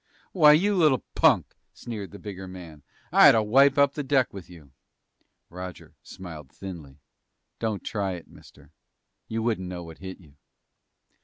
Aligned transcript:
"Why, 0.31 0.53
you 0.53 0.75
little 0.75 1.03
punk," 1.13 1.55
sneered 1.75 2.09
the 2.09 2.17
bigger 2.17 2.47
man, 2.47 2.81
"I 3.11 3.29
oughta 3.29 3.43
wipe 3.43 3.77
up 3.77 3.93
the 3.93 4.01
deck 4.01 4.33
with 4.33 4.49
you!" 4.49 4.71
Roger 5.47 5.93
smiled 6.01 6.49
thinly. 6.51 6.97
"Don't 7.59 7.83
try 7.83 8.13
it, 8.13 8.27
mister. 8.27 8.71
You 9.27 9.43
wouldn't 9.43 9.67
know 9.69 9.83
what 9.83 9.99
hit 9.99 10.19
you!" 10.19 10.33